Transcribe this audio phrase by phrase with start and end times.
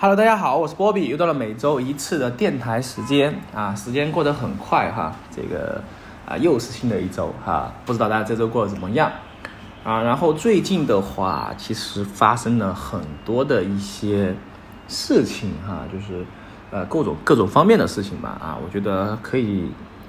[0.00, 5.82] Hello，大家好，我是波比，又到了每周一次的电台时间啊，时间过得很快哈，这个
[6.24, 9.10] 啊又是新的一周哈，不知道大家这周过得怎么样
[9.82, 10.00] 啊？
[10.00, 14.32] 然后最近的话，其实发生了很多的一些
[14.86, 16.24] 事情哈，就是
[16.70, 19.68] 呃各种各种方面的事情吧啊，我觉得可以。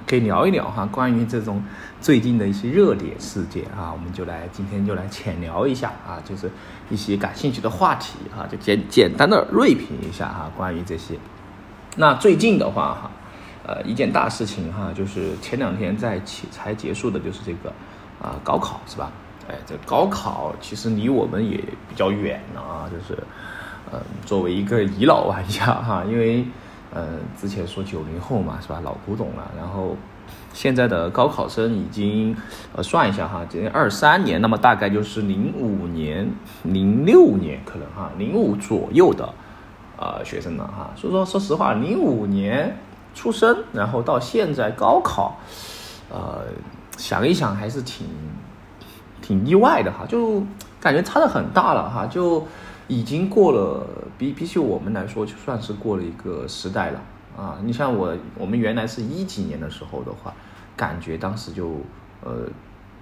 [0.10, 1.64] 可以聊一聊哈，关于这种
[2.02, 6.50] 最近的一些热点事件啊，我们就来今天就来浅聊一下啊，就是
[6.89, 11.13] 一些感兴趣的话题哈，就简简单的锐评一下哈，关于这些。
[11.95, 13.12] 那最近的话哈，
[13.68, 17.70] 呃，一件大事情哈，就是前两天在起才结束的，就是这个
[18.20, 19.12] 啊高考是吧？
[19.48, 21.57] 哎，这高考其实离我们也
[21.88, 23.21] 比较远了啊，就是
[23.91, 26.44] 呃，作为一个遗老玩家哈，因为。
[26.91, 27.07] 呃，
[27.39, 28.81] 之前说九零后嘛，是吧？
[28.84, 29.52] 老古董了。
[29.55, 29.95] 然后
[30.53, 32.35] 现在的高考生已经，
[32.75, 36.27] 呃，算一下哈，今年二三年，那么大概就是零五年、
[36.63, 39.29] 零六年可能哈，零五左右的
[39.98, 40.91] 呃学生了哈。
[40.95, 42.75] 所以说，说实话，零五年
[43.13, 45.37] 出生，然后到现在高考，
[46.09, 46.46] 呃，
[46.98, 48.07] 想一想还是挺
[49.21, 50.41] 挺意外的哈，就
[50.81, 52.48] 感觉差的很大了哈，就。
[52.90, 53.85] 已经过了，
[54.18, 56.99] 比比起我们来说，就算是过了一个时代了
[57.37, 57.59] 啊！
[57.63, 60.34] 你像我，我们原来是一几年的时候的话，
[60.76, 61.70] 感觉当时就，
[62.23, 62.48] 呃，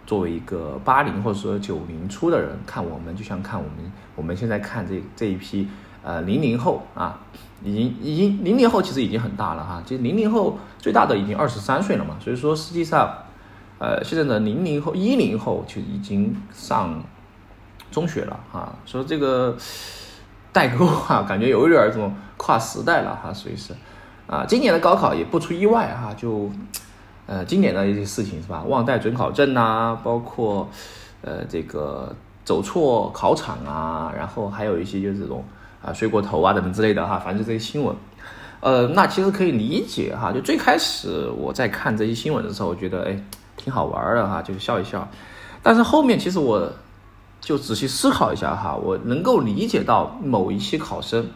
[0.06, 5.70] 作为一个八零或者说九零初的人看我们，就像看我们我们现在看这这一批
[6.04, 7.22] 呃零零后啊，
[7.64, 13.10] 已经已经零零后其实已经很大了哈，其实零零后最大的已经二十三岁了嘛，所以说实际上，
[13.80, 17.02] 呃，现在的零零后一零后就已经上。
[17.92, 19.56] 中学了哈，说这个
[20.52, 23.74] 代沟哈， 感觉有一点儿这种跨时代了哈，所以是
[24.28, 26.52] 啊，今年的高考也不出意外哈，就
[27.26, 30.70] 呃，今年的一些事情是吧，忘带准考证呐，包括
[31.22, 32.14] 呃这个
[32.44, 35.44] 走错考场啊，然后还有一些就是这种
[35.84, 37.96] 啊睡过头啊等等之类的哈，反正就这些新闻，
[38.60, 43.18] 呃，那其实可以理解哈，就最开始我在看这些新闻的时候，我觉得哎
[43.56, 45.08] 挺好玩的哈，就是笑一笑，
[45.64, 46.70] 但是后面其实我。
[47.48, 51.30] 就仔细思考一下哈，我能够理解到某一些考生，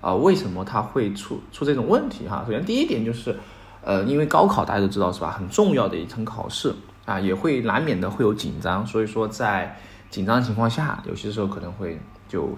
[0.00, 2.44] 啊，为什么他会出出这种问题哈？
[2.46, 3.36] 首先第一点就是，
[3.82, 6.72] 呃，因为高考大家都知道是吧，很重要的一层考试
[7.06, 9.76] 啊，也会难免的会有紧张，所以说在
[10.10, 12.56] 紧张情况下，有些时候可能会就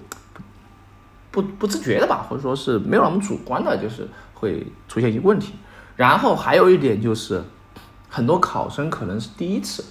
[1.30, 5.54] 不不自觉的吧，或者说是没有那么主观的，就是会出现一些问题。
[5.96, 7.42] 然后还有一点就是，
[8.10, 9.82] 很多考生可能是第一次。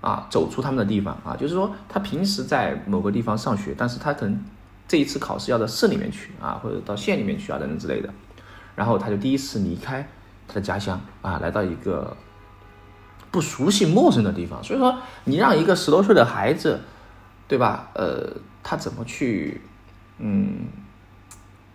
[0.00, 4.40] 啊，走出他们的地方啊，就是说他平时在某个地方上学，但是他可能
[4.86, 8.08] 这一次考试要到市里面去啊，或者到县里面去啊等等之类的，
[8.74, 10.08] 然后他就第一次离开
[10.46, 12.16] 他的家乡啊，来到一个
[13.30, 14.62] 不熟悉、陌生的地方。
[14.62, 16.80] 所以说，你让一个十多岁的孩子，
[17.48, 17.88] 对吧？
[17.94, 18.32] 呃，
[18.62, 19.60] 他怎么去，
[20.18, 20.66] 嗯，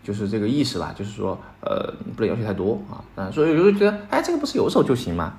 [0.04, 5.34] 就是这个意思吧，就是说，呃，不能要求太多啊，啊，所以我就觉得，哎，这个不是有手就行吗？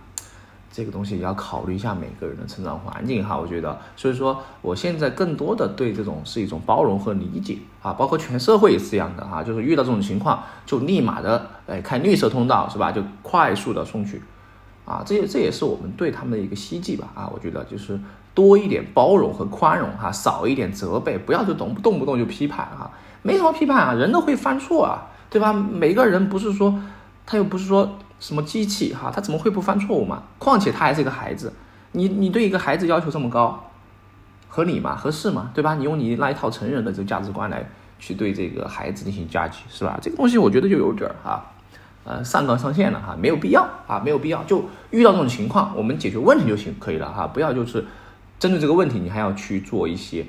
[0.72, 14.22] 这个东西也要考虑一下每个人的成长环境哈，我觉得，所以说我现在更多的对这种是一种包容和理解啊，包括全社会也是这样的哈，就是遇到这种情况就立马的哎开绿色通道是吧，就快速的送去，
[14.86, 18.00] 啊，这也这也是我们对他们的一个希冀吧啊，我觉得就是
[18.32, 22.90] 多一点包容和宽容哈，少一点责备，不要就动动不动就批判哈，
[23.20, 25.52] 没什么批判啊，人都会犯错啊，对吧？
[25.52, 26.80] 每个人不是说
[27.26, 27.98] 他又不是说。
[28.22, 30.22] 什么机器哈，他怎么会不犯错误嘛？
[30.38, 31.52] 况且他还是一个孩子，
[31.90, 33.68] 你你对一个孩子要求这么高，
[34.48, 34.94] 合理吗？
[34.94, 35.50] 合适吗？
[35.52, 35.74] 对吧？
[35.74, 37.68] 你用你那一套成人的这个价值观来
[37.98, 39.98] 去对这个孩子进行 judge 是吧？
[40.00, 41.50] 这个东西我觉得就有点儿哈，
[42.04, 44.44] 呃，上纲上线了哈，没有必要啊，没有必要。
[44.44, 47.84] 就遇到这种情况，我们解决问题就行可以了哈，不要就是
[48.38, 50.24] 针对这个问题，你还要去做一些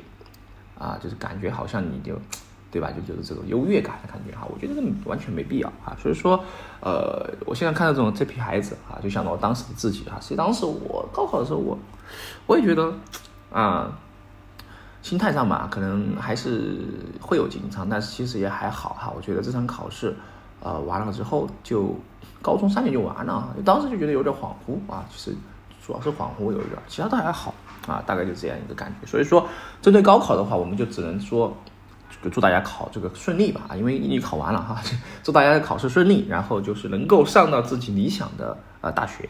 [0.79, 2.19] 啊，就是感觉好像你就。
[2.73, 2.89] 对吧？
[2.91, 5.95] 就就是这种优越感的感觉哈，我觉得这完全没必要啊。
[6.01, 6.43] 所以说，
[6.81, 10.17] 呃，我现在看到这种这批孩子啊，就想到我当时的自己啊。
[10.19, 11.77] 其实当时我高考的时候，我
[12.47, 12.91] 我也觉得
[13.51, 13.95] 啊，
[15.03, 16.79] 心态上吧，可能还是
[17.21, 19.13] 会有紧张，但是其实也还好哈。
[19.15, 20.15] 我觉得这场考试
[20.59, 21.95] 呃完了之后，就
[22.41, 25.05] 高中三年就完了，当时就觉得有点恍惚啊。
[25.11, 25.37] 其实
[25.85, 27.53] 主要是恍惚有一点，其他都还好
[27.85, 29.05] 啊，大概就这样一个感觉。
[29.05, 29.47] 所以说，
[29.79, 31.55] 针对高考的话，我们就只能说。
[32.23, 34.81] 就祝大家考这个顺利吧，因为你考完了哈，
[35.21, 39.27] 祝大家考试顺利，然后就是能够上到自己理想的呃大学，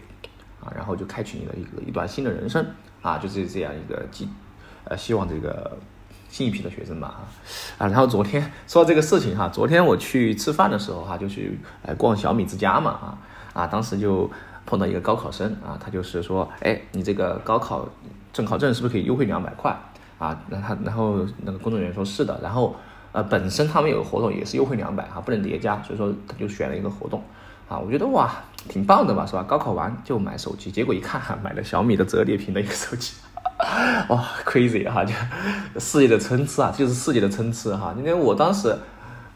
[0.61, 2.63] 啊，然后就开启你的一个一段新的人生，
[3.01, 4.29] 啊，就是这样一个希
[4.83, 5.75] 呃希望这个
[6.29, 7.21] 新一批的学生吧，
[7.79, 13.17] 啊，然后昨天说到这个事情哈，昨天我去吃饭的时候哈，就去呃逛小米之家嘛，啊，
[13.53, 14.29] 啊，当时就
[14.65, 17.89] 碰到一个高考生啊，他就是说，哎，你这个高考
[18.31, 19.75] 准考证是不是可以优惠两百块？
[20.23, 22.73] 啊，那他然后那个工作人员说是的，然后
[23.11, 27.21] 呃，本身他们有个活动也是优惠两百哈，不能叠加，所以说他就选了一个活动，
[27.67, 28.31] 啊，我觉得哇，
[28.69, 29.43] 挺棒的吧，是吧？
[29.43, 33.13] 高考完就买手机，结果一看哈，买了小米的折叠屏的一个手机，
[34.07, 35.13] 哇，crazy 哈，就
[35.77, 37.93] 世界的参差啊，就是世界的参差哈。
[37.97, 38.73] 因为我当时，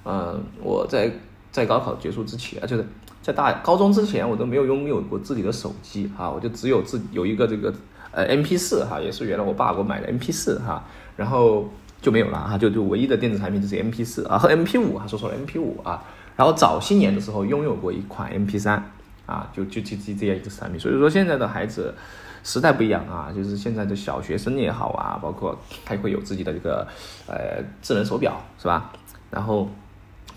[0.05, 1.11] 嗯，我在
[1.51, 2.87] 在高考结束之前，就是
[3.21, 7.73] 在大高中之前，我都没有拥有过自己的手机啊，我就只有自有一个这个
[8.17, 10.83] 呃 M P 四哈，也是原来我爸给我买的 M P 四哈，
[11.15, 11.69] 然后。
[11.99, 16.03] 就没有了哈，就就唯一的电子产品就是 M P 四啊和 M P 五啊，说错了 M P 五啊，
[16.35, 18.91] 然后早些年的时候拥有过一款 M P 三
[19.25, 20.79] 啊，就就就这样一个产品。
[20.79, 21.95] 所以说现在的孩子
[22.43, 26.87] 时代不一样啊，就是现在的小学生也好啊，包括他会有自己的这个
[27.27, 28.91] 呃智能手表是吧？
[29.31, 29.67] 然后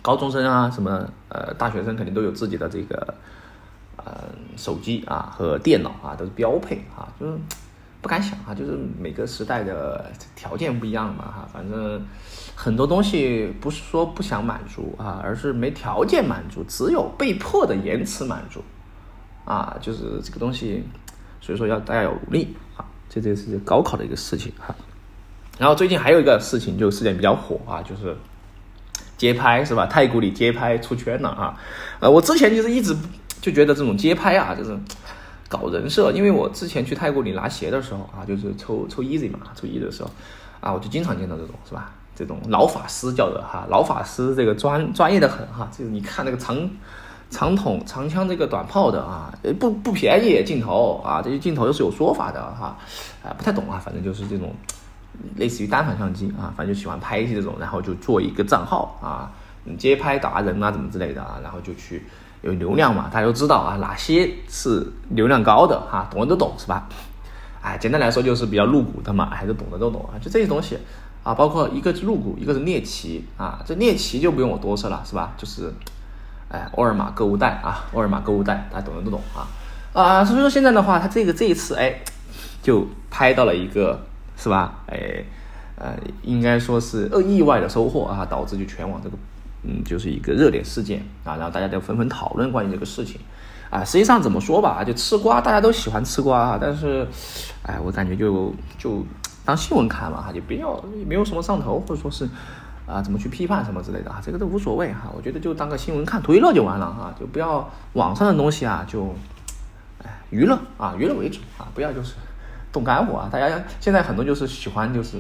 [0.01, 3.15] 高中生啊什么呃大学生肯定都有自己的这个
[3.99, 4.15] 呃
[4.57, 7.33] 手机啊和电脑啊都是标配啊，就是。
[8.03, 12.03] 不敢想啊，就是每个时代的条件不一样嘛哈，反正
[12.55, 18.65] 很多东西不是说不想满足啊，而是没条件满足，只有被迫的延迟满足
[19.45, 20.83] 啊，就是这个东西，
[21.43, 24.75] 所以说要大家要努力啊，这这是高考的一个事情哈。
[25.59, 28.17] 然后最近还有一个事情就事件比较火啊，就是
[29.19, 29.85] 街拍是吧？
[29.85, 31.55] 太古里街拍出圈了啊，
[32.01, 32.97] 呃，我之前就是一直
[33.43, 34.75] 就觉得这种街拍啊，就是。
[35.51, 40.09] 搞人设，因为我之前去泰国里拿鞋的时候啊，就是抽抽 easy 嘛，抽 easy 的时候
[40.61, 41.91] 啊，我就经常见到这种是吧？
[42.15, 46.57] 这种老法师叫的哈，老法师这个专专业的很哈，就是你看那个长
[47.31, 52.79] 长筒长枪这个短炮的啊，不不便宜镜头啊，这些镜头都是有说法的哈，
[53.25, 54.55] 啊不太懂啊，反正就是这种
[55.35, 59.33] 类似于单反相机啊，反正就喜欢拍一些这种，然后就做一个账号啊，
[59.77, 62.05] 街拍达人啊怎么之类的啊，然后就去。
[62.43, 63.11] 有流量嘛？
[63.13, 66.09] 大家都知道啊，哪些是流量高的哈？
[66.11, 66.89] 懂的都懂是吧？
[67.63, 70.17] 哎，简单来说就是比较露骨的嘛，还是懂的都懂啊。
[70.19, 70.79] 就这些东西
[71.23, 73.63] 啊，包括一个是入股，一个是猎奇啊。
[73.67, 75.35] 这猎奇就不用我多说了是吧？
[75.37, 75.71] 就是
[76.49, 79.47] 哎，沃尔玛购物袋啊，沃尔玛购物袋，大家懂的都懂啊
[79.93, 80.25] 啊。
[80.25, 82.01] 所以说现在的话，他这个这一次哎，
[82.63, 84.01] 就拍到了一个
[84.37, 84.83] 是吧？
[84.87, 85.23] 哎
[85.77, 89.17] 呃，应该说是呃意外的收获啊，导致就全网这个。
[89.63, 93.21] 嗯，就是一个热点事件啊，然后大家都纷纷讨论关于这个事情，
[93.69, 97.07] 啊，实际上怎么说吧，就吃瓜，大家都喜欢吃瓜啊，但是，
[97.63, 99.05] 哎，我感觉就就
[99.45, 102.27] 当新闻看嘛，哈，就不要没有什么上头，或者说是
[102.87, 109.15] 啊，怎么去批判什么之类的啊，这个都无所谓哈，我觉得就当个新闻看，图一乐就完了哈，就不要网上的东西啊，就
[110.03, 112.15] 哎娱乐啊，娱乐为主啊，不要就是
[112.73, 115.19] 动肝火啊，大家现在很多就是喜欢就是。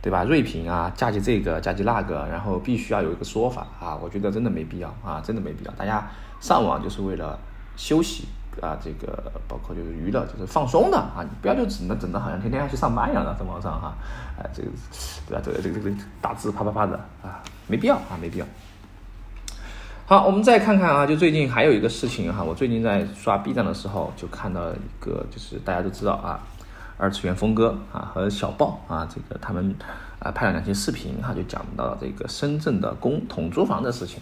[0.00, 0.22] 对吧？
[0.24, 3.98] 锐评啊，加急这个，加急那个，然后必须要有一个说法啊！
[4.00, 5.72] 我觉得真的没必要啊，真的没必要。
[5.72, 6.08] 大家
[6.40, 7.36] 上网就是为了
[7.76, 8.24] 休息
[8.62, 11.22] 啊，这个包括就是娱乐，就是放松的啊！
[11.22, 13.94] 你不要就只能整的好像天天要去上班一样的在网上哈，
[14.38, 14.68] 哎，这个
[15.28, 15.42] 对吧？
[15.44, 18.46] 这个这个这个打字啪啪啪的啊，没必要啊，没必要。
[20.06, 26.40] 好，我们再看看啊，就最近还有一个事情哈，我最近在刷 B 站的时候就看到一个，就是大家都知道啊。
[27.00, 29.72] 二次元峰哥啊和小豹啊，这个他们
[30.18, 34.20] 啊拍了两期视频哈，就讲到了这个深圳的公统租房的事情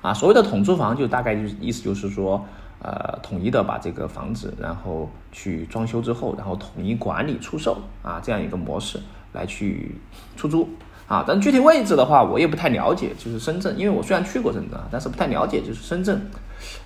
[0.00, 0.14] 啊。
[0.14, 2.46] 所谓的统租房，就大概就是意思就是说，
[2.78, 9.00] 呃，统一的把这个房子，然后去装修之后，然后统一管理出售啊，这样一个模式
[9.32, 9.96] 来去
[10.36, 10.68] 出租
[11.08, 11.24] 啊。
[11.26, 13.12] 但具体位置的话，我也不太了解。
[13.18, 16.30] 就是深圳，因为我虽然去过深圳啊，但是不太了解，就是深圳，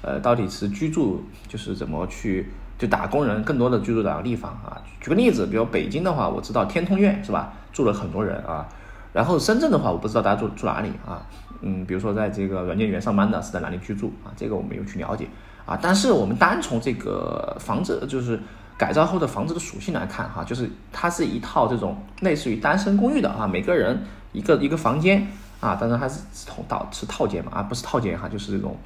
[0.00, 2.50] 呃，到底是居住就是怎么去。
[2.78, 8.66] 就打工人更多的居住的地方啊，举个例子，比如北京的话，我知道天通苑是吧，住了很多人啊。
[9.12, 11.26] 然后深圳的话，我不知道大家住住哪里啊。
[11.62, 14.28] 嗯，比如说在这个软件园上班的是在哪里居住啊？
[14.36, 15.26] 这个我没有去了解
[15.64, 15.78] 啊。
[15.80, 18.38] 但是我们单从这个房子，就是
[18.76, 23.98] 改造后的房子的属性来看哈，就是它是一套这种类似于单身公寓的啊，每个人
[24.32, 25.26] 一个一个房间
[25.60, 28.76] 啊，当然还是同套是套间嘛啊，不是套间哈，就是这种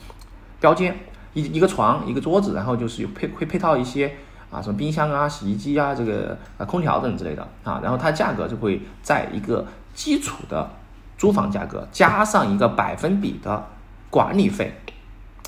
[0.61, 0.97] 标间。
[1.35, 4.13] 一一个床，一个桌子，然后就是有配会配套一些
[4.51, 10.71] 啊，什么冰箱啊、洗衣机啊、这个啊空调等之类的啊，然后它价格就会在一个基础的
[11.17, 13.67] 租房价格加上一个百分比的
[14.11, 14.75] 管理费，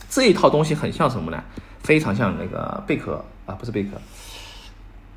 [0.09, 1.43] 这一套东西很像什么呢？
[1.81, 3.97] 非常像那个贝壳啊，不是贝壳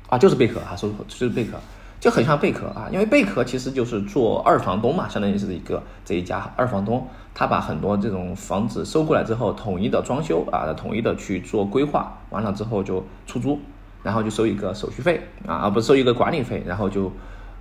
[0.08, 1.56] 啊，就是贝壳啊，说就是贝壳。
[1.98, 13.58] 就很像贝壳啊，因为贝壳其实就是做二房东嘛，相当于是一个这一家二房东，他把很多这种房子收过来之后，统一的装修啊，统一的去做规划，完了之后就出租，
[14.02, 17.10] 然后就收一个手续费啊，不收一个管理费，然后就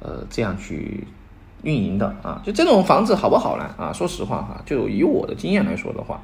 [0.01, 1.08] 呃这样去
[1.63, 3.63] 运营的啊，就这种房子好不好呢？
[3.77, 6.22] 啊，说实话哈，就以我的经验来说的话，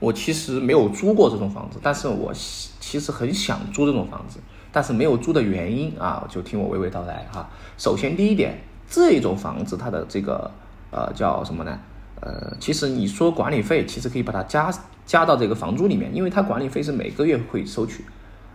[0.00, 4.40] 我其实没有租过这种房子，但是我其实很想租这种房子。
[4.72, 7.48] 但是没有租的原因啊，就听我娓娓道来哈。
[7.76, 10.50] 首先第一点，这种房子它的这个
[10.90, 11.78] 呃，叫什么呢？
[12.20, 14.72] 呃，其实你说管理费，其实可以把它加
[15.04, 18.04] 加到这个房租里面，因为它管理费是每个月会收取，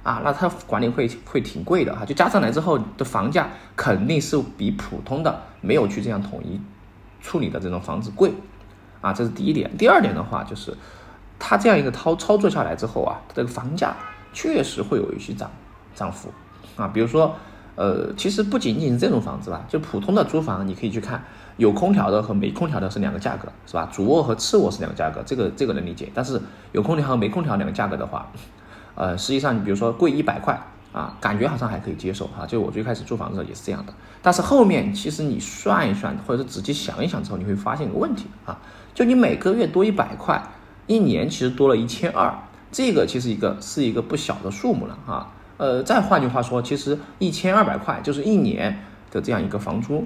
[0.03, 6.59] 啊，那它管理费会挺贵的哈，就加上来之后的房价肯定是比普通的没有去这样统一
[7.21, 8.31] 处理的这种房子贵，
[9.01, 9.69] 啊，这是第一点。
[9.77, 10.73] 第二点的话就是，
[11.37, 13.93] 它这样一个操操作下来之后啊，这个房价
[14.31, 15.51] 确实会有一些涨
[15.97, 16.29] 涨幅，
[16.77, 17.35] 啊，比如说。
[17.79, 21.23] 呃，其实不仅仅是这种房子吧，就普通的租房，你可以去看，
[21.57, 23.87] 有空调的和没空调的是两个价格，是吧？
[23.93, 26.09] 主卧和次卧是两个价格，这个这个能理解。
[26.11, 28.31] 但是有空调和没空调两个价格的话，
[28.95, 30.59] 呃，实际上你比如说贵一百块
[30.91, 32.47] 啊，感觉好像还可以接受哈。
[32.47, 38.59] 就我最开始租房子也是这样的，但是后面其实你算一算，或者是仔细想一想之后，你会发现一个问题啊，
[38.95, 40.41] 就你每个月多一百块，
[40.87, 42.33] 一年其实多了一千二，
[42.71, 45.31] 这个其实一个是一个不小的数目了啊。
[45.57, 50.05] 呃，再换句话说，其实一千二百块就是一年的这样一个房租，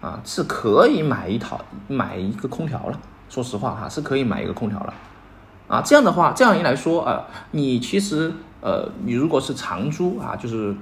[0.00, 3.00] 啊，是可以买一套买一个空调了。
[3.28, 4.94] 说实话哈，是可以买一个空调了，
[5.66, 10.72] 啊，这样的话，这样一来说啊，你其实呃，你如果是长租啊，就是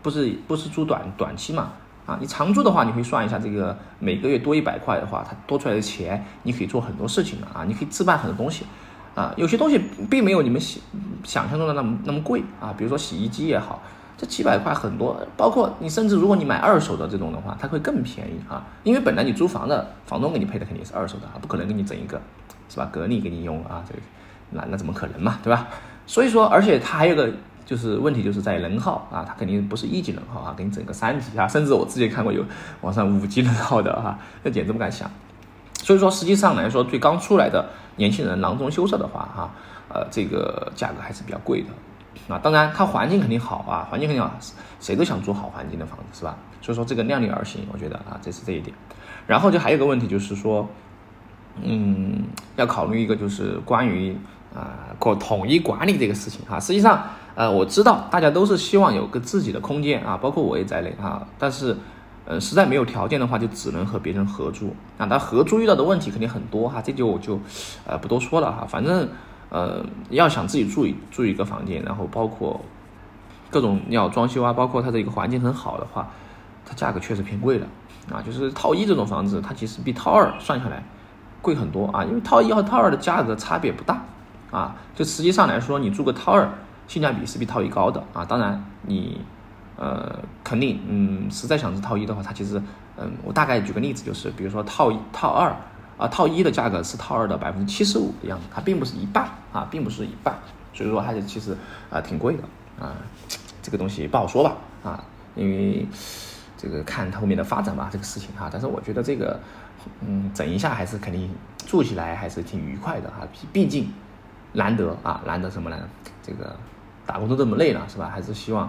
[0.00, 1.72] 不是不是租短短期嘛，
[2.06, 8.64] 啊，你长租的话，你可以算一下这个每个月多一百块的话，它多出来的钱，你可以做很多事情的啊，你可以置办很多东西。
[9.18, 10.80] 啊，有些东西并没有你们想
[11.24, 13.82] 想象中的那么那么贵啊，比如说洗衣机也好，
[14.16, 22.20] 这几百块很多，包括你甚至如果你买二手的这种的话，它会更便宜啊，因为本来你租房的房东给你配的肯定是二手的，不可能给你整一个，
[22.68, 22.88] 是吧？
[22.92, 24.00] 格力给你用啊，这个
[24.50, 25.66] 那那怎么可能嘛，对吧？
[26.06, 27.28] 所以说，而且它还有个
[27.66, 32.44] 就是问题就是在能耗啊，它肯定不是一级能耗啊，给你整个三级啊，甚至我之前看过有
[32.82, 35.10] 网上五级能耗的哈，那简直不敢想。
[35.74, 37.64] 所以说，实际上来说，对刚出来的
[37.98, 39.50] 年轻人囊中羞涩的话，哈，
[39.90, 41.68] 呃，这个价格还是比较贵的。
[42.32, 44.32] 啊，当然，它环境肯定好啊，环境肯定好，
[44.80, 46.36] 谁都想住好环境的房子，是吧？
[46.62, 48.74] 所以说，这个量力而行，我觉得啊，这是这一点。
[49.26, 50.66] 然后就还有个问题，就是说，
[51.62, 52.24] 嗯，
[52.56, 54.16] 要考虑一个就是关于
[54.54, 56.58] 啊，管统一管理这个事情哈。
[56.58, 57.02] 实际上，
[57.34, 61.76] 呃，我知道大家都是希望有个自己的空间啊，包括我也在内啊，但是。
[62.30, 64.76] 呃，实在没有条件的话，就只能和别人合租。
[64.98, 67.40] 那他合租遇到的问题肯定很多哈，这就我就，
[67.86, 68.66] 呃，不多说了哈。
[68.68, 69.08] 反正，
[69.48, 72.60] 呃，要想自己住一住一个房间，然后包括
[73.48, 76.06] 各种要装修啊，包括它的一个环境很好的话，
[76.66, 77.66] 它价格确实偏贵了
[78.12, 78.20] 啊。
[78.20, 80.84] 就是套一这种房子，它其实比套二算下来
[81.40, 84.02] 贵很多啊，因为套一和套二的价格差别不大
[84.50, 84.76] 啊。
[84.94, 86.46] 就实际上来说，你住个套二，
[86.86, 88.22] 性价比是比套一高的啊。
[88.22, 89.18] 当然你。
[89.78, 92.60] 呃，肯定，嗯，实在想是套一的话，它其实，
[92.96, 95.54] 嗯，我大概举个例子，就是比如说套一套二
[95.96, 100.36] 啊，套一的价格是套二的百分之七十五的样子，它并不是一半啊，并不是一半，
[100.74, 101.56] 所以说它就其实
[101.90, 102.42] 啊挺贵的
[102.84, 102.92] 啊，
[103.62, 105.04] 这个东西不好说吧啊，
[105.36, 105.86] 因为
[106.56, 109.38] 这个看后面的发展吧，这个事情哈，但是我觉得这个，
[110.00, 111.30] 嗯，整一下还是肯定
[111.68, 113.92] 住起来还是挺愉快的哈，毕毕竟
[114.54, 115.78] 难得啊，难得什么呢？
[116.20, 116.56] 这个
[117.06, 118.10] 打工都这么累了是吧？
[118.12, 118.68] 还是希望。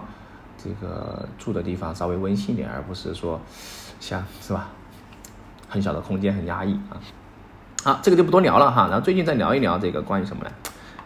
[0.62, 3.40] 这个住的地方稍微温馨一点，而不是说
[3.98, 4.68] 像是吧，
[5.68, 7.00] 很小的空间很压抑啊。
[7.82, 8.86] 好，这个就不多聊了哈。
[8.88, 10.50] 然后最近再聊一聊这个关于什么呢？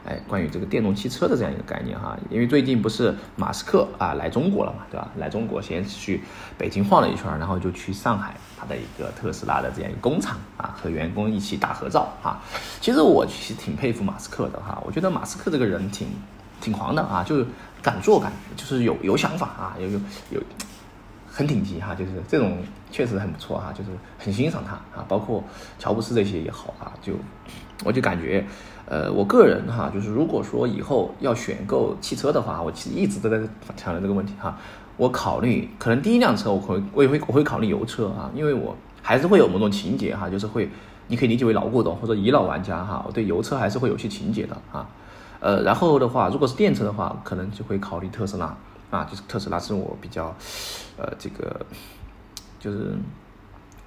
[0.07, 2.15] 哎，关于这个电动汽车的这样一个概念哈。
[2.29, 5.09] 因为最近不是马斯克啊来中国了嘛，对吧？
[5.17, 6.21] 来中国先去
[6.59, 12.39] 北京晃了一圈，然后就去上海他的一个特斯拉的这样一个工厂啊，和员工一起大合照哈。
[12.83, 16.09] 其实我其实挺佩服马斯克的哈，我觉得马斯克这个人挺
[16.65, 17.47] 挺狂的啊，就是。
[17.85, 20.41] 敢做敢就是有有想法啊，有有有
[21.31, 22.57] 很顶级哈，就是这种
[22.91, 25.45] 确实很不错哈，就是很欣赏他啊，包括
[25.79, 27.13] 乔布斯这些也好啊，就
[27.85, 28.43] 我就感觉，
[28.87, 33.37] 呃，我个人哈，就是如果说以后要选购汽车的话，我其实一直都在
[33.77, 34.57] 强调这个问题哈，
[34.97, 40.71] 我考虑可能第一辆车我会我也会我会考虑油车啊，因为我还是会有某种情节哈，就是会
[41.09, 44.89] 你可以理解为老古董或者遗老玩家哈，我对油车还是会有些情节的啊。
[45.45, 48.57] 呃，然后的话，如果是电车的话，可能就会考虑特斯拉
[48.91, 50.35] 啊，就是特斯拉是我比较，
[50.97, 51.61] 呃，这个
[52.59, 52.95] 就是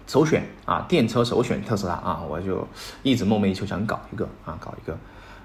[0.06, 2.68] 首选啊，电车首选特斯拉啊，我就
[3.02, 4.96] 一直梦寐以求想搞一个啊，搞一个，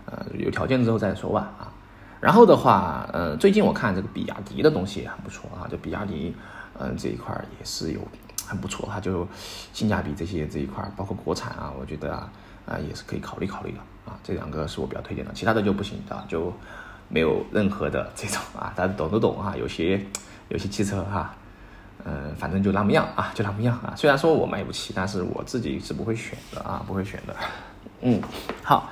[0.04, 1.72] 呃，有条件之后再说吧啊。
[2.20, 6.36] 然后的话，呃，最近我看这个比亚迪的东西也很不错啊，就比亚迪，
[6.78, 8.00] 嗯，这一块也是有
[8.46, 9.26] 很不错，它就
[9.72, 12.30] 性价比这些这一块，包括国产啊，我觉得啊。
[12.66, 16.52] 啊，也是可以考虑考虑的啊，这两个是我比较推荐的，其他的就不行啊，就
[17.08, 20.00] 没有任何的这种啊，大家懂都懂啊，有些
[20.48, 21.34] 有些汽车哈，
[22.04, 23.94] 嗯，反正就那么样啊，就那么样啊。
[23.96, 27.36] 虽然说我买不起，但是我自己是不会选的啊，不会选的。
[28.00, 28.20] 嗯，
[28.62, 28.90] 好，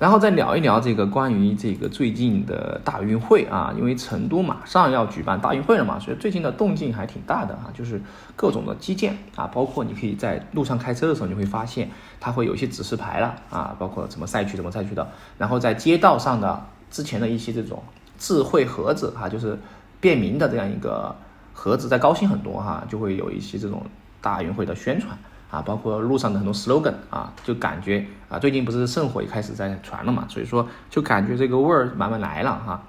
[0.00, 8.00] 然后再聊一聊这个关于这个最近的大运会啊，因为成都马上要举办大运会了嘛，所以最近的动静还挺大的啊，就是
[8.34, 17.82] 各种的基建啊，包括你可以在路上开车的时候，你会发现它会有一些指示牌了啊，包括什么赛区什么赛区的，然后在街道上的之前的一些这种
[18.18, 19.58] 智慧盒子哈，就是
[20.00, 21.14] 便民的这样一个
[21.52, 23.82] 盒子，在高新很多哈，就会有一些这种
[24.22, 25.14] 大运会的宣传。
[25.50, 32.82] 啊，包括路上的很多 slogan 啊，就感觉啊，最近不是圣火也开始在传了嘛，所以说就感觉这个味儿慢慢来了哈，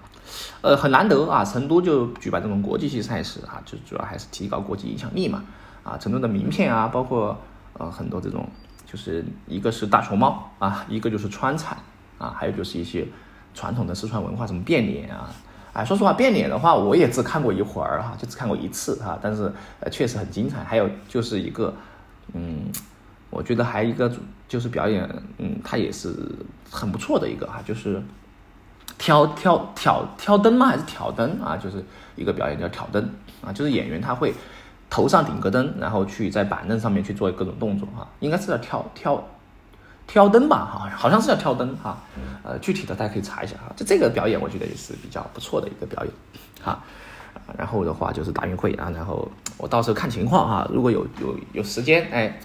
[0.61, 5.43] 呃，很难得啊，成都就举办这种国际性赛事啊，就主要还是提高国际影响力嘛，
[5.83, 7.35] 啊，成都的名片啊，包括
[7.73, 8.47] 呃很多这种，
[8.85, 11.75] 就是一个是大熊猫啊，一个就是川菜
[12.19, 13.07] 啊，还有就是一些
[13.55, 15.31] 传统的四川文化，什么变脸啊，
[15.73, 21.73] 哎，说实话变脸的话，我也只看过一会儿哈，就只看过一次哈，但是呃确实很精彩，还有就是一个。
[22.33, 22.71] 嗯，
[23.29, 24.11] 我觉得还一个
[24.47, 25.07] 就是表演，
[25.37, 26.15] 嗯，他也是
[26.69, 28.01] 很不错的一个哈，就是
[28.97, 30.67] 挑挑挑挑灯吗？
[30.67, 31.57] 还是挑灯啊？
[31.57, 31.83] 就是
[32.15, 33.09] 一个表演叫挑灯
[33.43, 34.33] 啊，就是演员他会
[34.89, 39.27] 头上顶个灯，然后去在板凳上面去做各种动作哈，应该是叫挑挑
[40.07, 40.65] 挑灯吧？
[40.65, 41.97] 哈，好像是叫挑灯哈，
[42.43, 43.71] 呃，具体的大家可以查一下哈。
[43.75, 46.13] 就这个表演，我觉得也是比较不错的一个表演
[46.61, 46.83] 哈。
[47.57, 52.39] 然后的话就是大运会啊，然后我到时候看情况哈，如果有有有时间，哎，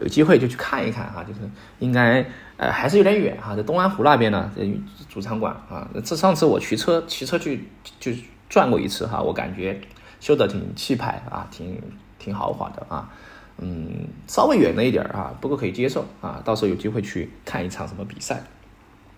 [0.00, 1.40] 有机会就去看一看哈，就是
[1.78, 2.24] 应该
[2.56, 7.68] 呃还是有点远哈，在东安湖那边呢，这主场馆啊，这上次我骑车骑车去
[8.00, 8.12] 就
[8.48, 9.80] 转过一次哈，我感觉
[10.20, 11.80] 修的挺气派啊，挺
[12.18, 13.10] 挺豪华的啊，
[13.58, 18.42] 嗯，稍微远了一点啊，不过可以接受啊，到时候有机会去看一场什么比赛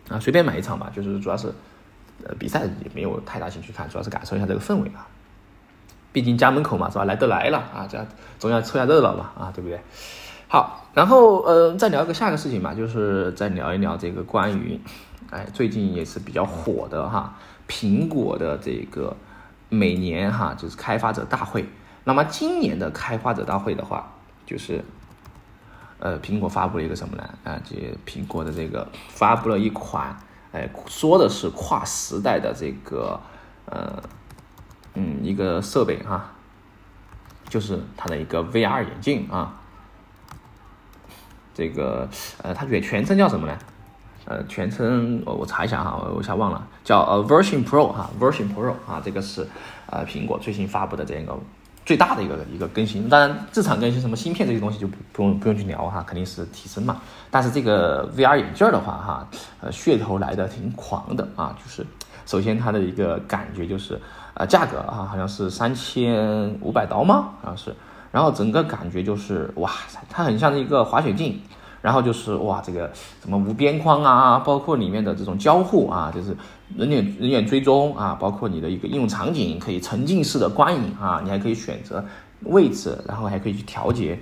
[0.09, 1.53] 啊，随便买一场吧，就是主要是
[2.25, 5.07] 呃比赛也没有太大兴趣看，主要是感受一下这个氛围啊。
[6.15, 7.05] 毕竟家门口嘛，是吧？
[7.07, 7.99] 来都来了啊，这
[8.39, 9.81] 总要凑下热闹嘛，啊，对不对？
[10.47, 14.81] 好，然后呃，再聊一个下一个事情嘛，就是再聊一聊这个关于，
[15.31, 17.37] 哎，最近也是比较火的哈，
[17.69, 19.17] 苹果的这个
[19.69, 21.69] 每年哈就是开发者大会。
[22.05, 24.13] 那么今年的开发者大会的话，
[24.47, 24.85] 就是
[25.99, 27.29] 呃，苹果发布了一个什么呢？
[27.43, 27.75] 啊，这
[28.07, 30.17] 苹果的这个发布了一款，
[30.53, 33.19] 哎，说的是跨时代的这个
[33.67, 34.01] 呃。
[34.95, 36.33] 嗯，一个设备哈，
[37.49, 39.61] 就是它的一个 VR 眼镜啊。
[41.55, 42.09] 这个
[42.43, 43.57] 呃，它全全称叫什么呢？
[44.25, 49.47] 呃，全称我我查一下哈，我我一下忘了，叫呃 Version Pro 哈，Version Pro 啊，这个是
[49.87, 51.39] 呃苹果最新发布的这样一个
[51.85, 53.09] 最大的一个一个更新。
[53.09, 57.03] 当然，日常更新什么芯片这些东西就不不用不用去聊哈，肯定是提升嘛。
[57.31, 59.29] 但是这个 VR 眼镜的话哈，
[59.61, 61.87] 呃，噱头来的挺狂的啊，就是
[62.27, 64.01] 首先它的一个感觉就是。
[64.35, 67.35] 啊，价格啊，好像是三千五百刀吗？
[67.41, 67.73] 好像是，
[68.11, 69.71] 然后整个感觉就是哇，
[70.11, 71.41] 它很像是一个滑雪镜，
[71.81, 72.91] 然后就是哇，这个
[73.23, 76.37] 什么无边框啊，包括里面的这种交互啊，就是
[76.77, 82.05] 人脸人脸追踪啊，包括你的一个应用场景可以沉浸式的观影啊，你还可以选择
[82.41, 84.19] 位置，然后还可以去调节，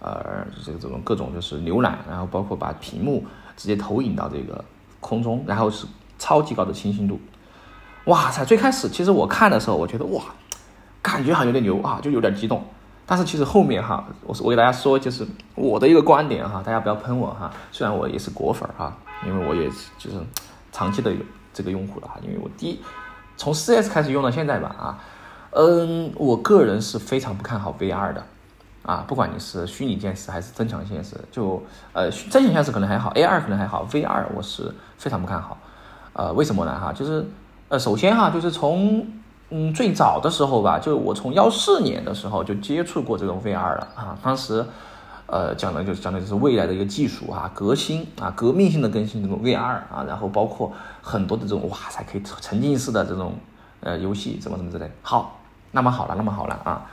[0.00, 3.22] 呃，这个这种各种就是浏览，然后包括把屏幕
[3.54, 4.64] 直接投影到这个
[4.98, 5.86] 空中，然后是
[6.18, 7.20] 超级高的清晰度。
[8.06, 8.44] 哇塞！
[8.44, 10.22] 最开始其实我看的时候，我觉得哇，
[11.00, 12.64] 感觉好像有点牛啊，就有点激动。
[13.06, 17.50] 但是其实后面哈，我我给大家说，就是我的一个观点哈，大家不要喷我哈。
[17.70, 20.16] 虽然我也是果粉哈，因为我也就是
[20.72, 21.12] 长期的
[21.54, 22.16] 这个用户了哈。
[22.22, 22.80] 因为我第一
[23.36, 24.98] 从四 S 开始用到现在吧啊，
[25.50, 28.24] 嗯，我个人是非常不看好 VR 的
[28.82, 31.62] 啊，不管你是虚拟现实还是增强现实，就
[31.92, 35.56] 呃增强现实可能还好，AR 可能还好，VR 我是非常不看好。
[36.14, 36.92] 呃，为什么呢哈？
[36.92, 37.24] 就是。
[37.72, 39.06] 呃，首先哈，就是从
[39.48, 44.14] 嗯最早的时候吧，就是我从幺四年的时候就接触过这种 VR 了啊。
[44.22, 44.62] 当时，
[45.24, 53.32] 呃，讲的就是讲的就是未来的一个技术啊，革新啊，革命性的更新这种 VR 啊，然后包括很多的这种哇塞，可以沉浸式的这种
[53.80, 54.90] 呃游戏，怎么怎么之类。
[55.00, 56.84] 好，那么好了，那么好了啊。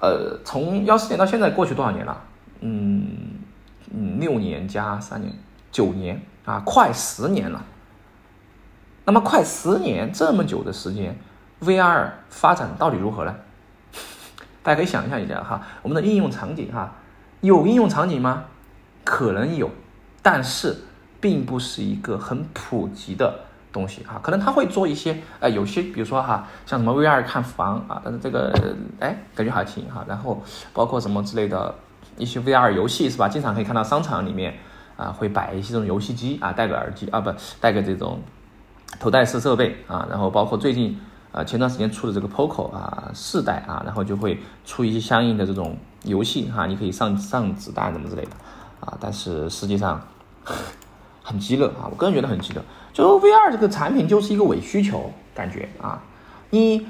[0.00, 2.18] 呃，从幺四年到现在过去多少年了？
[2.60, 3.06] 嗯
[3.90, 5.30] 嗯，六年加三年，
[5.70, 7.62] 九年啊，快十年了。
[9.04, 11.18] 那么快十年这么久的时间
[11.60, 13.34] ，VR 发展到底如何呢？
[14.62, 16.92] 大家可以想象一下哈，我们的应用场景哈，
[17.40, 18.44] 有应用场景吗？
[19.04, 19.68] 可能有，
[20.22, 20.84] 但是
[21.20, 23.40] 并不是一个很普及的
[23.72, 24.20] 东西哈。
[24.22, 28.54] 可能他会做一些，呃，有些比如说哈，像什么 VR 看房啊，但是这个
[29.00, 30.04] 哎，感觉还行哈。
[30.06, 30.40] 然后
[30.72, 31.74] 包括什么之类的
[32.16, 33.28] 一些 VR 游戏是吧？
[33.28, 34.54] 经常可以看到商场里面
[34.96, 38.20] 啊，会摆一些这种游戏机啊，戴个耳机啊，不戴个这种。
[38.98, 40.98] 头戴式设备啊，然后包括最近
[41.32, 48.30] 啊前段时间出的这个 POCO 啊四代啊，然后就会出一些相应的这种游戏哈，你可以上上子弹什么之类的
[48.80, 50.00] 啊，但是实际上
[51.22, 52.60] 很鸡肋啊，我个人觉得很鸡肋。
[52.92, 56.02] 就 VR 这个产品就是一个伪需求感觉啊，
[56.50, 56.86] 你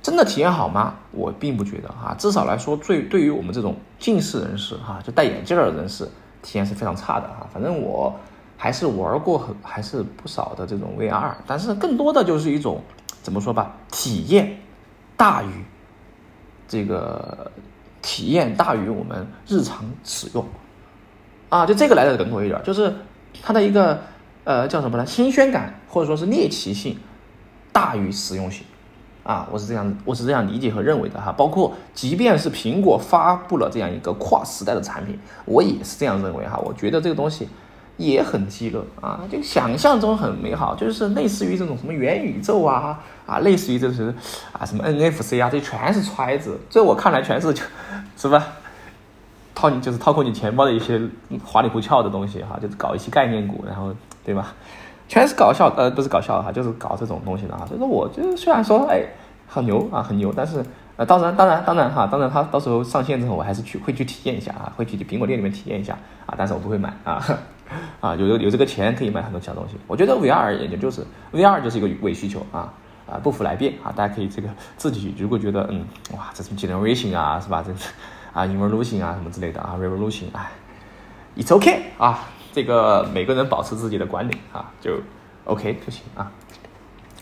[0.00, 0.94] 真的体验好吗？
[1.10, 6.08] 我并不觉得哈，至少来说，最对于我们这种近视人士哈，就戴眼镜的人士，
[6.40, 7.46] 体验是非常差的哈。
[7.52, 8.18] 反正我
[8.58, 12.82] 还是玩过很还是不少的这种 VR，但是更多的就是一种
[13.22, 14.58] 怎么说吧，体验
[15.16, 15.64] 大于
[16.68, 17.50] 这个
[18.02, 20.44] 体验大于我们日常使用
[21.48, 22.92] 啊，就这个来的更多一点，就是
[23.42, 23.98] 它的一个。
[24.44, 25.04] 呃，叫什么呢？
[25.04, 26.96] 新鲜感或者说是猎奇性
[27.70, 28.64] 大于实用性
[29.22, 31.30] 啊，我是这样，我是这样理解和认为的哈。
[31.30, 36.56] 包括即便是苹果发布了这样一个跨时代的产品，我也是这样认为哈。
[36.64, 37.46] 我觉得这个东西
[37.98, 44.14] 也很鸡肋啊，就想象中很美好，就是类似于这种什么元宇宙啊啊，类似于这是
[44.52, 47.62] 啊什么 NFC 啊，这全是揣子，在我看来全是就
[48.16, 48.42] 是吧，
[49.54, 50.98] 掏你就是掏空你钱包的一些
[51.44, 53.94] 花里胡哨的东西哈，就是搞一些概念股，然后。
[54.24, 54.52] 对吧？
[55.08, 57.64] 全是搞笑，呃，不是搞笑哈，就是搞这种东西的哈。
[57.66, 59.02] 所以说，我就虽然说，哎，
[59.46, 60.62] 很牛啊，很牛，但是，
[60.98, 67.24] 呃，当然，当然，当然哈，当然，他到时候上线之后，我还是去会去体验一下啊，会去苹果店里面体验一下啊，但是我不会买啊，
[68.00, 69.76] 啊，有有这个钱可以买很多其他东西。
[69.86, 72.72] 我觉得 VR 也就是 VR 就是一个伪需求啊，
[73.06, 75.84] 啊，不服来辩啊，大家可以这个 自己如果觉得嗯，
[76.16, 77.62] 哇，这是 generation 啊，是吧？
[77.66, 77.90] 这是
[78.32, 80.50] 啊，evolution 啊，什么之类的啊，revolution，啊
[81.36, 82.28] ，it's OK 啊。
[82.50, 84.98] 这个每个人保持自己的观点啊，就
[85.44, 86.32] OK 就行啊，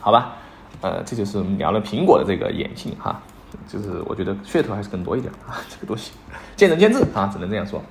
[0.00, 0.36] 好吧，
[0.80, 3.20] 呃，这就是聊了苹果的这个眼镜哈，
[3.68, 6.12] 就是我觉得噱头还是更多一点啊，这个东西
[6.54, 7.82] 见仁见智啊，只能这样说。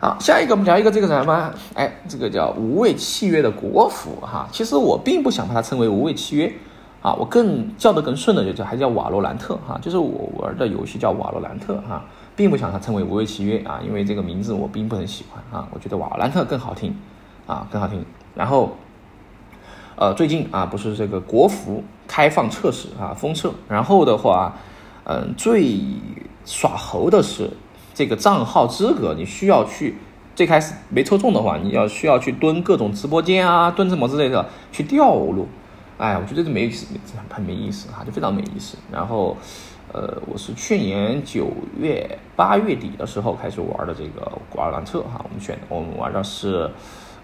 [0.00, 1.52] 好，下一个我们聊一个这个什么？
[1.74, 6.50] 哎，这个叫无畏契约的国服哈，其实我并不想把它称为无畏契约
[7.02, 12.02] 啊，我更叫得更顺的就叫还叫瓦罗兰特哈，就是我玩的游戏叫瓦罗兰特哈。
[12.34, 16.96] 并不想它称为无畏契约啊，因为这个名字我并不很喜欢啊，我觉得瓦兰特更好听
[17.46, 18.02] 啊，更好听。
[18.34, 18.74] 然后，
[19.96, 23.52] 呃，最近啊，不是这个国服开放测试啊，封测。
[23.68, 24.56] 然后的话，
[25.04, 25.76] 嗯，最
[26.46, 27.50] 耍猴的是
[28.00, 29.96] 这个账号资格，你需要去
[30.34, 35.46] 最开始没抽中的话，你要需要去蹲各种直播间啊，蹲什么之类的去调路。
[35.98, 36.86] 哎，我觉得这没意思，
[37.28, 38.78] 很没意思哈，就非常没意思。
[38.90, 39.36] 然后。
[39.92, 46.70] 呃，我是去年九月八月底的时候开始玩的这个古尔兰特哈，我们选我们玩的是，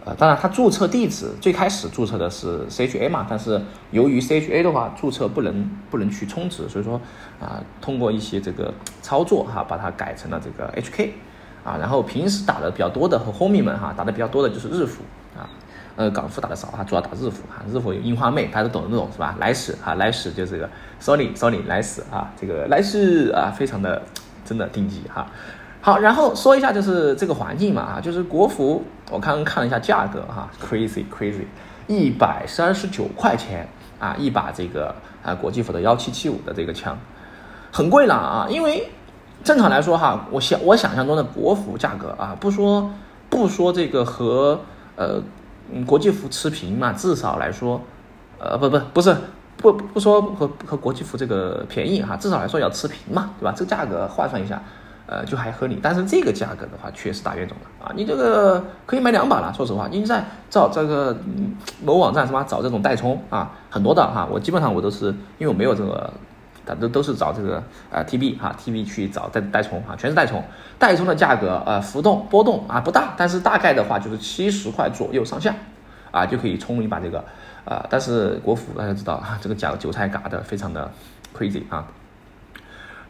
[0.07, 7.01] 呃，当然它注册地址最开始注册的是 CHA 嘛，但是由于 CHA 的话注册不能不能去充值，所以说
[7.41, 11.11] 啊，通过一些这个操作哈，把它改成了这个 HK，
[11.65, 15.03] 啊，然后平时打的比较多的和 homie 们哈，打的比较多的就是日服
[15.37, 15.51] 啊。
[15.97, 19.35] 呃，港服打的少哈，主要打日服哈，日服有樱花妹，大家都懂的那种是吧？
[19.41, 20.69] 来使哈，来使就这个
[21.03, 24.03] Sony Sony 来使啊，这个来使啊，非常的
[24.45, 25.27] 真的顶级哈。
[25.87, 31.45] 好，然后说一下就是这个环境嘛啊，就是国服，我刚刚看了一下价格哈，crazy crazy，
[31.87, 33.69] 一百三十九块钱
[34.01, 36.99] 啊，一把这个啊国际服的幺七七五的这个枪，
[37.71, 38.91] 很贵了啊，因为
[39.45, 42.91] 正常来说哈，我想我想象中的国服价格啊，不说
[43.31, 44.61] 不说这个和
[44.97, 45.23] 呃。
[45.85, 47.81] 国际服持平嘛，至少来说，
[48.39, 49.17] 呃，不不不是，
[49.57, 53.53] 不不说和和国际服这个便宜哈，至少来说要持平嘛，对吧？
[53.57, 54.63] 这个价格换算一下，
[55.07, 55.79] 呃，就还合理。
[55.83, 57.93] 但是这个价格的话，确实大冤种了啊！
[57.95, 61.17] 你这个可以买两把了，说实话，你在找这个
[61.83, 62.45] 某网站是吧？
[62.47, 64.29] 找这种代充啊，很多的哈。
[64.31, 65.07] 我基本上我都是
[65.39, 66.13] 因为我没有这个。
[66.69, 70.43] 它都都是找这个呃 T B 哈 T B 去找代代充哈，全是代充，
[70.81, 75.55] 代充的价格呃浮动波动啊不大，但是大概的话就是七十块左右上下，
[76.11, 77.25] 啊就可以充一把这个
[77.65, 80.91] 啊，但是国服大家知道啊，这个价韭菜嘎的非常的
[81.39, 81.87] crazy 啊，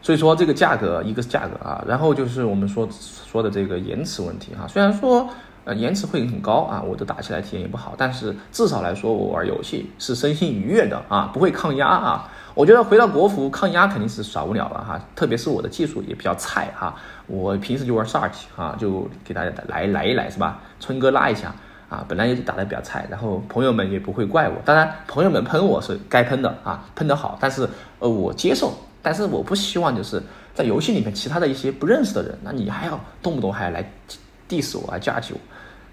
[0.07, 2.87] 所以说这个价格一个是价格啊，然后就是我们说
[3.29, 5.27] 说的这个延迟问题哈，虽然说。
[5.65, 12.31] 呃，延迟会很高啊，我的打起来体验也不好，但是至少来说，我玩游戏是身心愉悦的啊，不会抗压啊。
[12.53, 20.61] 我觉得回到国服抗压肯定是耍不了了哈，特别是我的技术也比较菜哈，我平时就玩 Sarge 啊，就给大家来来一来是吧？
[20.79, 21.53] 春哥拉一下
[21.89, 27.67] 啊，本来也打的比较菜，然后朋友们也不会怪我，当然朋友们喷我是该喷的啊，喷的好，但是
[27.99, 28.71] 呃我接受，
[29.07, 30.21] 但是我不希望就是
[30.53, 33.89] 在游戏里面其他的一些不认识的人，那你还要动不动还要来
[34.49, 35.39] diss 我啊，架起我。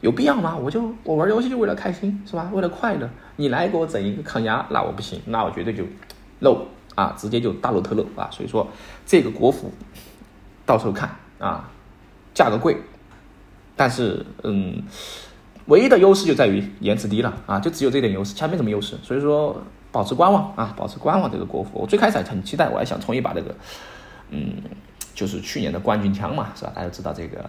[0.00, 0.56] 有必要吗？
[0.56, 2.50] 我就我玩游戏就为了开心，是吧？
[2.52, 5.84] 为了快乐，你来给我整一个抗压，那我不行，那我绝对就
[6.40, 8.28] 漏啊，直接就大漏特漏啊！
[8.32, 8.66] 所以说
[9.06, 9.70] 这个国服
[10.66, 11.70] 到时候看啊，
[12.34, 12.76] 价格贵，
[13.76, 14.82] 但是嗯，
[15.66, 18.96] 唯一的优势就在于延迟低了啊，就只有这点优势，其他没什么优势。
[19.04, 19.62] 所以说
[19.94, 21.70] 保持观望啊，保持观望这个国服。
[21.74, 23.54] 我最开始很期待，我还想冲一把这个，
[24.30, 24.60] 嗯，
[25.14, 26.72] 就是去年的冠军枪嘛，是吧？
[26.74, 27.48] 大家知道这个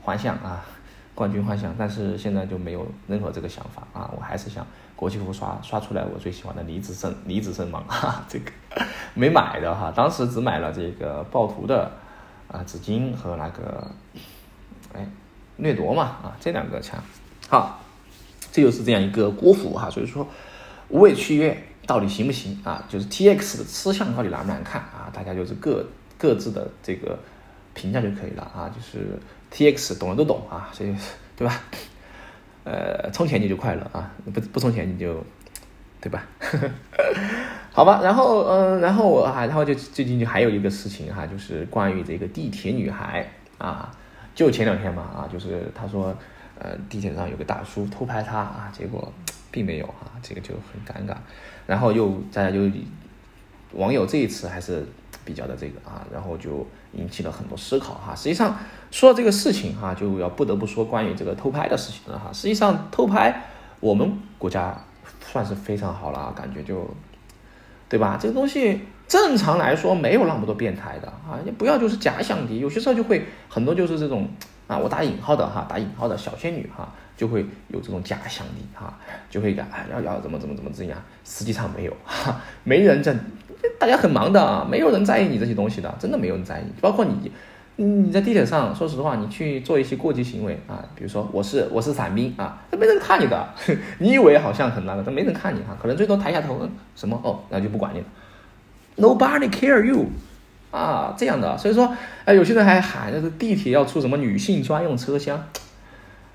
[0.00, 0.64] 幻象啊。
[1.12, 4.08] 冠军幻象，但是现在就没有任何这个想法啊！
[4.16, 8.50] 我还是想国际服刷刷出来我最喜欢的离子圣离子圣芒哈，这个
[9.12, 11.90] 没买的哈，当时只买了这个暴徒的
[12.48, 13.90] 啊紫金和那个
[14.94, 15.06] 哎
[15.56, 17.02] 掠夺嘛啊这两个枪，
[17.50, 17.80] 好，
[18.50, 20.26] 这就是这样一个国服哈，所以说
[20.88, 22.84] 无畏契约到底行不行啊？
[22.88, 25.10] 就是 T X 的吃相到底难不难看啊？
[25.12, 25.84] 大家就是各
[26.16, 27.18] 各自的这个
[27.74, 29.18] 评价就可以了啊，就是。
[29.52, 30.94] T X 懂的都懂啊，所以
[31.34, 31.60] 对吧？
[32.62, 35.20] 呃，充钱你就快乐啊，不不充钱你就
[36.00, 36.22] 对吧？
[37.74, 43.90] 好吧，然后嗯，然后我还然后就最近就还有一个事情哈，就是关于这个地铁女孩啊，
[44.36, 46.16] 就前两天嘛啊，就是他说
[46.60, 49.12] 呃地铁上有个大叔偷拍她啊，结果
[49.50, 51.16] 并没有啊，这个就很尴尬，
[51.66, 52.60] 然后又大家就
[53.72, 54.86] 网友这一次还是
[55.24, 58.56] 比较的这个啊，然后就引起了很多思考哈，实际上。
[58.90, 62.28] 说到这个事情哈，就要不得不说关于这个偷拍的事情了哈。
[62.32, 63.44] 实际上偷拍，
[63.78, 64.76] 我们国家
[65.20, 66.92] 算是非常好了，感觉就，
[67.88, 68.18] 对吧？
[68.20, 74.28] 这个东西正常来说没有那么多变态的啊，你不要就是假想敌，有些时候就会很多就是这种
[74.70, 78.94] 啊，我打引号的哈，打引号的小仙女哈，就会有这种假想敌哈，
[79.28, 83.16] 就会啊要要怎么怎么怎么怎样，实际上没有哈，没人在，
[83.80, 87.32] 大家很忙的，没有人在意你这些东西的，真的没有人在意，包括你。
[87.76, 93.48] 你在地铁上，说实话，你去做一些过激行为啊，比如说我是我是伞兵啊，没人看你的，
[93.98, 96.60] 你以为好像很那个，但没人看你哈，可能最多抬下头，
[96.94, 98.04] 什么哦，那就不管你了
[98.98, 100.10] ，Nobody care you，
[100.70, 101.92] 啊，这样的，所以说，
[102.24, 105.42] 哎，有些人还喊这个地铁要出什么女性专用车厢，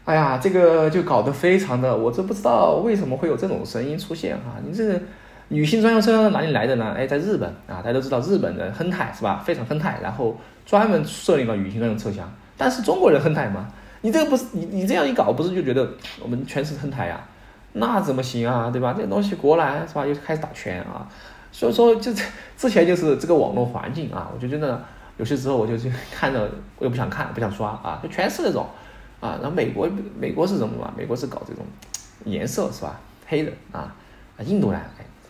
[0.06, 5.02] 哎呀，这个就搞得非常的，我这不知道为什么会有这种声音出现哈，你这。
[5.50, 6.95] 女性专用车厢哪里来的呢？
[6.98, 9.43] 哎，在日本啊，大家都知道日本的亨泰是吧？
[9.45, 12.28] 非常亨泰，然后专门设立了女性专用车厢。
[12.58, 13.67] 但是中国人亨泰吗？
[14.02, 15.88] 你这个不是你你这样一搞，不是就觉得
[16.19, 17.21] 我们全是亨泰呀？
[17.74, 18.71] 那怎么行啊？
[18.71, 18.95] 对吧？
[18.98, 20.04] 这东西国来是吧？
[20.04, 21.08] 又开始打拳啊！
[21.57, 22.13] 所以说，就
[22.57, 24.83] 之前就是这个网络环境啊，我就觉得
[25.15, 28.67] 有些时候我就去看着，我又不想看，不想刷啊，就全是那种
[29.21, 29.39] 啊。
[29.41, 29.89] 然后美国
[30.19, 30.93] 美国是什么嘛？
[30.97, 31.65] 美国是搞这种
[32.25, 32.99] 颜色是吧？
[33.25, 33.95] 黑人啊，
[34.45, 34.81] 印度呢。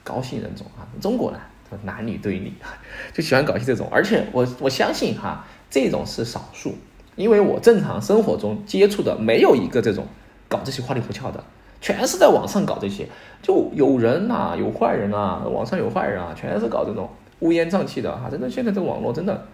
[0.04, 1.40] 高兴人种啊，中国呢，
[1.84, 2.54] 男女对立，
[3.14, 6.76] 就喜欢搞些这种，而且我我相信哈，这种是少数，
[7.16, 10.08] 因为我正常生活中接触的没有一个这种
[10.48, 11.44] 搞这些花里胡哨的，
[11.86, 13.08] 全是在网上搞这些，
[13.44, 17.08] 就有人呐，有坏人啊，网上有坏人啊，全是搞这种
[17.42, 19.46] 乌烟瘴气的哈，真的现在这个网络真的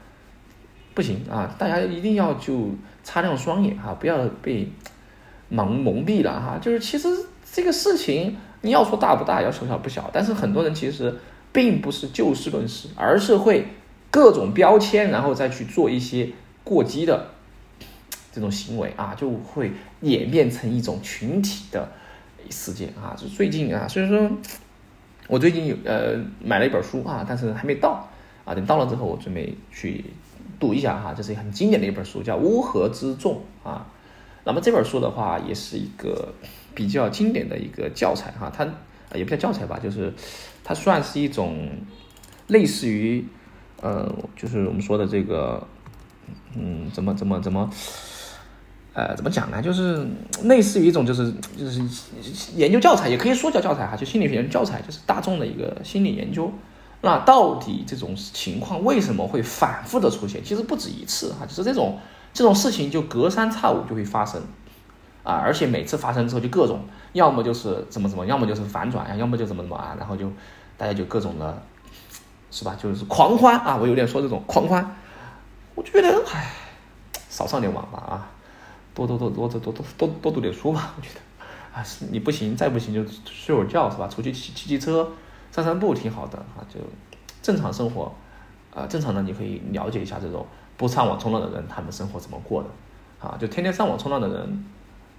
[0.94, 2.70] 不行啊，大家一定要就
[3.04, 4.72] 擦亮双眼哈，不要被
[5.50, 7.10] 蒙蒙蔽了哈，就是其实
[7.52, 8.38] 这个事情。
[8.64, 11.18] 你要说大不大，要说小不小，但是很多人其实
[11.52, 13.66] 并不是就事论事，而是会
[14.12, 16.30] 各种标签，然后再去做一些
[16.64, 17.26] 过激的
[18.32, 21.90] 这种行为啊，就会演变成一种群体的
[22.50, 23.16] 事件啊。
[23.18, 24.32] 就最近啊，所以说，
[25.28, 28.08] 我最近有呃买了一本书啊，但是还没到
[28.46, 30.06] 啊，等到了之后我准备去
[30.60, 31.14] 读一下哈。
[31.14, 33.88] 这是很经典的一本书，叫《乌合之众》啊。
[34.44, 36.34] 那么这本书的话，也是一个。
[36.74, 38.66] 比较经典的一个教材哈，它
[39.14, 40.14] 也不叫教材吧，就是
[40.64, 41.70] 它算是一种
[42.48, 43.26] 类似于
[43.82, 45.68] 呃，就是我们说的这个
[46.56, 47.70] 嗯，怎么怎么怎么
[48.94, 49.62] 呃，怎么讲呢？
[49.62, 50.06] 就是
[50.44, 51.82] 类似于一种就是就是
[52.56, 56.52] 研究教材，也可以说叫教材哈，就心理学教材，就是大众的一个心理研究。
[57.02, 60.44] 那到底这种情况为什么会反复的出现？
[60.44, 61.98] 其实不止一次哈，就是这种
[62.34, 64.42] 这种事情就隔三差五就会发生。
[65.24, 66.80] 啊，而且每次发生之后就各种，
[67.14, 70.28] 要么就是怎么怎么，要么就是反转呀，要么就怎么怎么啊，然后就
[70.78, 71.62] 大家就各种的，
[72.50, 72.76] 是吧？
[72.82, 74.96] 就是狂欢啊，我有点说这种狂欢，
[75.76, 76.52] 我就觉得唉，
[77.30, 78.32] 少上点网吧啊，
[78.94, 81.20] 多多多多多多多多多读点书吧， 我觉得
[81.80, 84.08] 啊，你不行再不行就睡会儿觉是吧？
[84.08, 85.10] 出去骑骑骑车、
[85.52, 86.80] 散散步挺好的啊，就
[87.42, 88.14] 正常生活
[88.74, 90.46] 啊，正常的你可以了解一下这种
[90.78, 92.70] 不上网冲浪的人他们生活怎么过的
[93.26, 94.66] 啊，就天天上网冲浪的人。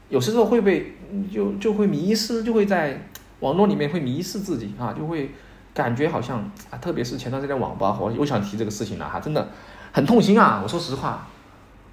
[0.08, 0.94] 有些时候会被
[1.32, 3.08] 就就会迷失，就会在
[3.40, 5.30] 网络里面会迷失自己啊，就会
[5.72, 6.38] 感觉好像
[6.70, 9.48] 啊，特别是前段时间网吧，我又想提这个事情了哈，真的
[9.90, 10.60] 很痛心啊！
[10.62, 11.26] 我说实话，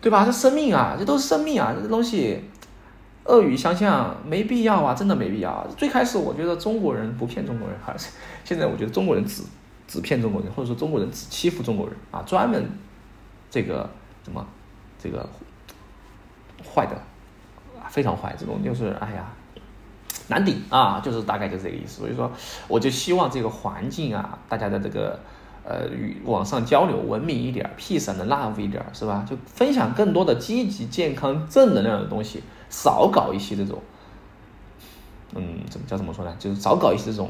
[0.01, 0.25] 对吧？
[0.25, 2.43] 这生命啊，这都是生命啊，这东西
[3.25, 5.67] 恶语相向没必要啊，真的没必要啊。
[5.77, 7.93] 最开始我觉得中国人不骗中国人，哈，
[8.43, 9.43] 现在我觉得中国人只
[9.87, 12.69] 只骗中国人，或者说中国人只欺负中国人啊，专门
[13.51, 13.89] 这个
[14.23, 14.45] 什么
[15.01, 15.27] 这个
[16.63, 16.95] 坏的。
[17.89, 19.25] 非常坏，这种就是哎呀
[20.27, 22.01] 难顶啊，就是大概就是这个意思。
[22.01, 22.31] 所以说，
[22.67, 25.19] 我就希望这个环境啊，大家的这个
[25.69, 29.23] 呃与网上交流文明一点，peace and love 一点，是吧？
[29.29, 33.79] 就分享更多的积极、健康、正能量的东西，少搞一些这种，
[35.35, 36.35] 嗯，怎么叫怎么说呢？
[36.39, 37.29] 就是少搞一些这种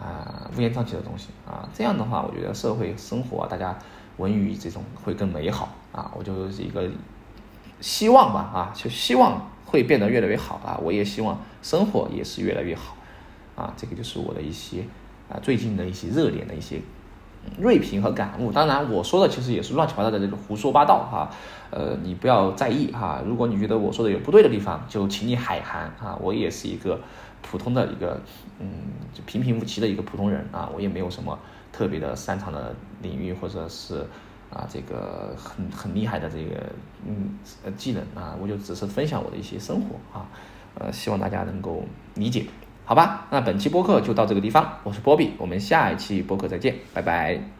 [0.00, 1.68] 啊乌烟瘴气的东西啊。
[1.72, 3.78] 这样的话，我觉得社会生活大家
[4.16, 6.10] 文娱这种会更美好啊。
[6.18, 6.90] 我就是一个
[7.80, 10.76] 希望吧啊，就希望会变得越来越好啊。
[10.82, 12.96] 我也希望生活也是越来越好
[13.54, 13.72] 啊。
[13.76, 14.82] 这个就是我的一些
[15.30, 16.82] 啊最近的一些热点的一些。
[17.58, 21.30] 锐评和感悟，当然我说的其实也是乱七八糟的这个胡说八道哈，
[21.70, 23.22] 呃，你不要在意哈。
[23.26, 26.18] 如果你觉得我说的有不对的地方，就请你海涵啊。
[26.20, 27.00] 我也是一个
[27.42, 28.20] 普通的一个，
[28.58, 28.68] 嗯，
[29.26, 30.70] 平平无奇的一个普通人啊。
[30.74, 31.38] 我也没有什么
[31.72, 34.06] 特别的擅长的领域，或者是
[34.50, 36.66] 啊这个很很厉害的这个
[37.06, 37.38] 嗯
[37.76, 38.36] 技能啊。
[38.40, 40.26] 我就只是分享我的一些生活啊，
[40.74, 41.84] 呃，希望大家能够
[42.14, 42.46] 理解。
[42.88, 44.78] 好吧，那本期播客就到这个地方。
[44.82, 47.57] 我是波比，我们下一期播客再见，拜拜。